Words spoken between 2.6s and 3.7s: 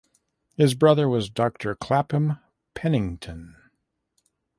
Pennington.